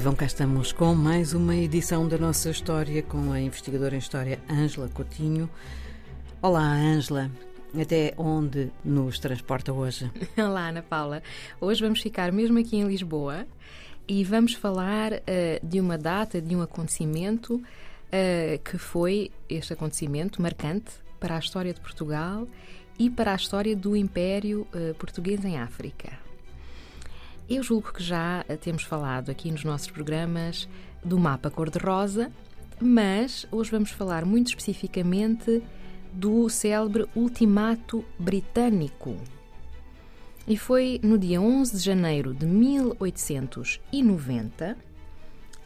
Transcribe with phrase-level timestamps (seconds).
[0.00, 4.40] Ivan, cá estamos com mais uma edição da nossa história com a investigadora em História
[4.48, 5.46] Ângela Coutinho.
[6.40, 7.30] Olá, Ângela.
[7.78, 10.10] Até onde nos transporta hoje?
[10.38, 11.22] Olá, Ana Paula.
[11.60, 13.46] Hoje vamos ficar mesmo aqui em Lisboa
[14.08, 15.20] e vamos falar uh,
[15.62, 21.74] de uma data, de um acontecimento uh, que foi este acontecimento marcante para a história
[21.74, 22.48] de Portugal
[22.98, 26.29] e para a história do Império uh, Português em África.
[27.50, 30.68] Eu julgo que já temos falado aqui nos nossos programas
[31.04, 32.30] do mapa cor-de-rosa,
[32.80, 35.60] mas hoje vamos falar muito especificamente
[36.12, 39.16] do célebre Ultimato Britânico.
[40.46, 44.76] E foi no dia 11 de janeiro de 1890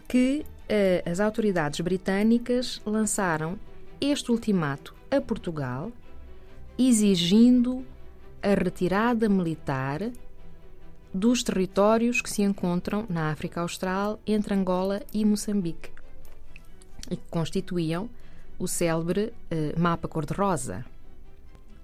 [0.08, 3.58] que uh, as autoridades britânicas lançaram
[4.00, 5.92] este ultimato a Portugal,
[6.78, 7.84] exigindo
[8.42, 10.00] a retirada militar
[11.14, 15.90] dos territórios que se encontram na África Austral entre Angola e Moçambique
[17.08, 18.10] e que constituíam
[18.58, 20.84] o célebre uh, mapa cor-de-rosa.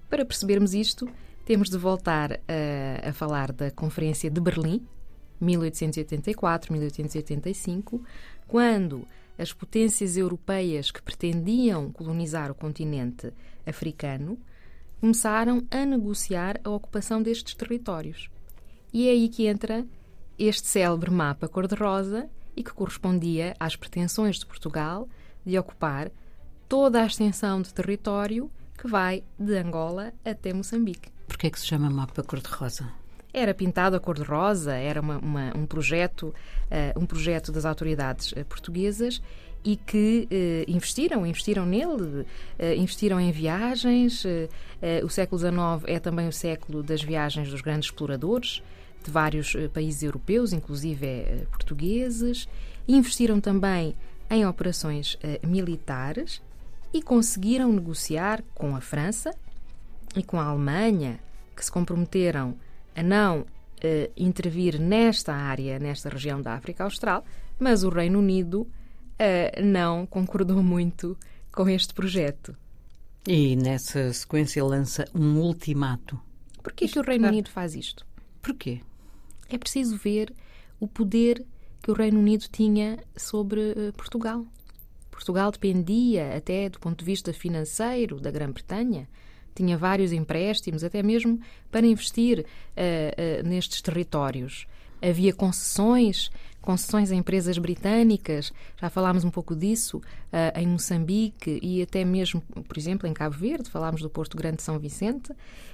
[0.08, 1.08] Para percebermos isto,
[1.44, 4.84] temos de voltar uh, a falar da Conferência de Berlim,
[5.40, 8.00] 1884-1885,
[8.48, 9.06] quando
[9.38, 13.32] as potências europeias que pretendiam colonizar o continente
[13.64, 14.36] africano
[15.00, 18.28] começaram a negociar a ocupação destes territórios.
[18.92, 19.86] E é aí que entra
[20.38, 25.08] este célebre mapa cor-de-rosa e que correspondia às pretensões de Portugal
[25.44, 26.10] de ocupar
[26.68, 31.10] toda a extensão de território que vai de Angola até Moçambique.
[31.28, 32.88] Porquê é que se chama mapa cor-de-rosa?
[33.32, 38.44] Era pintado a cor-de-rosa, era uma, uma, um, projeto, uh, um projeto das autoridades uh,
[38.44, 39.22] portuguesas
[39.62, 42.26] e que uh, investiram, investiram nele,
[42.78, 44.24] investiram em viagens.
[45.04, 45.52] o século XIX
[45.86, 48.62] é também o século das viagens dos grandes exploradores,
[49.02, 52.48] de vários eh, países europeus, inclusive eh, portugueses,
[52.86, 53.94] investiram também
[54.28, 56.42] em operações eh, militares
[56.92, 59.34] e conseguiram negociar com a França
[60.14, 61.20] e com a Alemanha,
[61.56, 62.56] que se comprometeram
[62.94, 63.46] a não
[64.14, 67.24] intervir nesta área, nesta região da África Austral,
[67.58, 68.66] mas o Reino Unido
[69.64, 71.16] não concordou muito
[71.50, 72.54] com este projeto.
[73.26, 76.20] E nessa sequência lança um ultimato.
[76.62, 78.06] Porquê que o Reino Unido faz isto?
[78.42, 78.82] Porquê?
[79.54, 80.32] É preciso ver
[80.78, 81.44] o poder
[81.82, 84.44] que o Reino Unido tinha sobre uh, Portugal.
[85.10, 89.08] Portugal dependia, até do ponto de vista financeiro, da Grã-Bretanha.
[89.54, 91.40] Tinha vários empréstimos, até mesmo
[91.70, 94.66] para investir uh, uh, nestes territórios.
[95.02, 100.02] Havia concessões, concessões a empresas britânicas, já falámos um pouco disso,
[100.54, 104.62] em Moçambique e até mesmo, por exemplo, em Cabo Verde, falámos do Porto Grande de
[104.62, 105.32] São Vicente,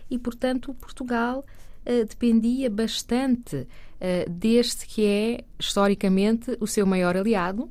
[0.09, 1.45] e, portanto, Portugal
[1.87, 7.71] uh, dependia bastante uh, deste que é, historicamente, o seu maior aliado, uh,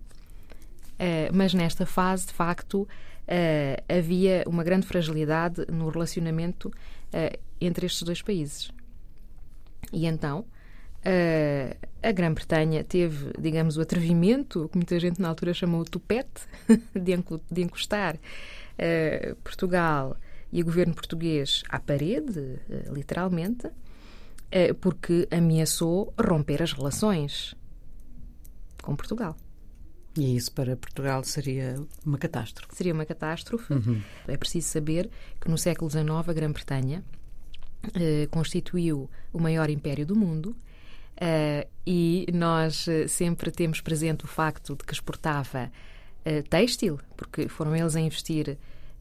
[1.34, 2.88] mas nesta fase, de facto,
[3.90, 6.72] havia uma grande fragilidade no relacionamento
[7.60, 8.72] entre estes dois países.
[9.92, 10.46] E então,
[12.04, 16.44] a Grã-Bretanha teve, digamos, o atrevimento, que muita gente na altura chamou o tupete,
[16.94, 18.16] de encostar
[19.44, 20.16] Portugal
[20.54, 22.60] e o governo português à parede,
[22.92, 23.85] literalmente, é
[24.80, 27.56] porque ameaçou romper as relações
[28.82, 29.36] com Portugal.
[30.18, 32.74] E isso para Portugal seria uma catástrofe.
[32.74, 33.74] Seria uma catástrofe.
[33.74, 34.02] Uhum.
[34.28, 35.10] É preciso saber
[35.42, 37.04] que no século XIX a Grã-Bretanha
[37.94, 40.56] eh, constituiu o maior império do mundo
[41.18, 45.72] eh, e nós eh, sempre temos presente o facto de que exportava
[46.26, 48.58] eh, têxtil, porque foram eles a investir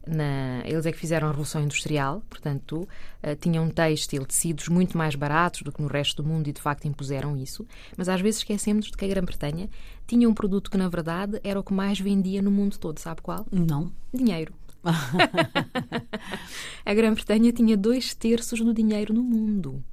[0.07, 2.87] na, eles é que fizeram a Revolução Industrial, portanto,
[3.23, 6.61] uh, tinham têxtil, tecidos muito mais baratos do que no resto do mundo e, de
[6.61, 7.65] facto, impuseram isso.
[7.97, 9.69] Mas às vezes esquecemos de que a Grã-Bretanha
[10.07, 12.99] tinha um produto que, na verdade, era o que mais vendia no mundo todo.
[12.99, 13.45] Sabe qual?
[13.51, 13.91] Não.
[14.13, 14.53] Dinheiro.
[16.85, 19.83] a Grã-Bretanha tinha dois terços do dinheiro no mundo.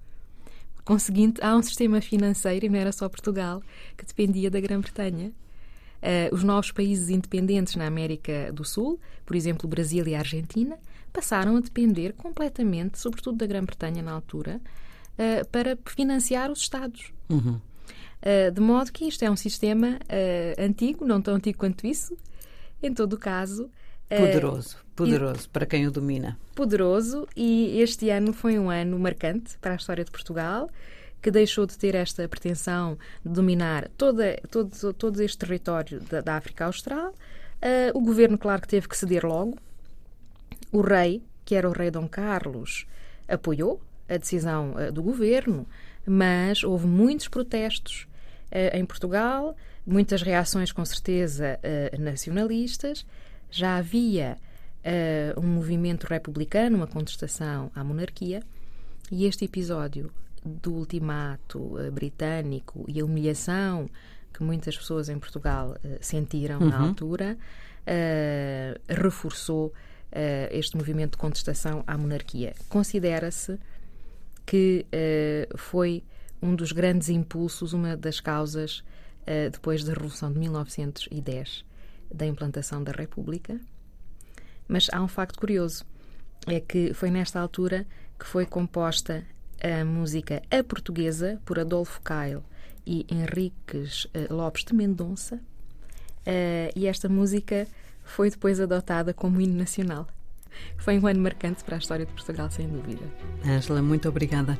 [0.84, 3.62] Conseguinte, há um sistema financeiro, e não era só Portugal,
[3.96, 5.32] que dependia da Grã-Bretanha.
[6.02, 10.18] Uh, os novos países independentes na América do Sul, por exemplo, o Brasil e a
[10.18, 10.76] Argentina,
[11.12, 14.60] passaram a depender completamente, sobretudo da Grã-Bretanha na altura,
[15.14, 17.12] uh, para financiar os Estados.
[17.30, 17.60] Uhum.
[18.20, 20.00] Uh, de modo que isto é um sistema
[20.58, 22.16] antigo, não tão antigo quanto isso,
[22.82, 23.70] em todo o caso.
[24.08, 26.36] Poderoso, poderoso, e, para quem o domina.
[26.54, 30.68] Poderoso, e este ano foi um ano marcante para a história de Portugal
[31.22, 36.36] que deixou de ter esta pretensão de dominar toda, todo, todo este território da, da
[36.36, 37.10] África Austral.
[37.10, 39.56] Uh, o governo, claro, que teve que ceder logo.
[40.72, 42.86] O rei, que era o rei Dom Carlos,
[43.28, 45.64] apoiou a decisão uh, do governo,
[46.04, 48.08] mas houve muitos protestos
[48.74, 51.58] em Portugal, muitas reações com certeza
[51.98, 53.06] nacionalistas.
[53.50, 54.36] Já havia
[55.38, 58.42] um movimento republicano, uma contestação à monarquia,
[59.10, 60.12] e este episódio
[60.44, 63.88] do ultimato britânico e a humilhação
[64.32, 66.68] que muitas pessoas em Portugal sentiram uhum.
[66.68, 67.38] na altura
[68.88, 69.66] reforçou
[70.12, 72.54] uh, este movimento de contestação à monarquia.
[72.68, 73.58] Considera-se
[74.46, 74.86] que
[75.56, 76.02] foi
[76.42, 78.80] um dos grandes impulsos, uma das causas,
[79.22, 81.64] uh, depois da Revolução de 1910,
[82.12, 83.58] da implantação da República.
[84.66, 85.84] Mas há um facto curioso:
[86.46, 87.86] é que foi nesta altura
[88.18, 89.24] que foi composta
[89.62, 92.42] a música A Portuguesa por Adolfo Caio
[92.86, 95.40] e Henriques Lopes de Mendonça.
[96.74, 97.66] e esta música
[98.04, 100.06] foi depois adotada como hino nacional.
[100.76, 103.04] Foi um ano marcante para a história de Portugal, sem dúvida.
[103.44, 104.58] Ângela, muito obrigada.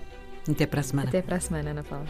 [0.49, 1.09] Até para a semana.
[1.09, 2.07] Até para a semana, Ana Paula.